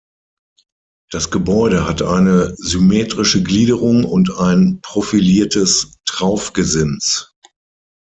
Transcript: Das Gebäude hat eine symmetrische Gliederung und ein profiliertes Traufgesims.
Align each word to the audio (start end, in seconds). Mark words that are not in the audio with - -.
Das 1.11 1.29
Gebäude 1.29 1.87
hat 1.87 2.01
eine 2.01 2.55
symmetrische 2.57 3.43
Gliederung 3.43 4.03
und 4.03 4.35
ein 4.35 4.79
profiliertes 4.81 5.93
Traufgesims. 6.07 7.35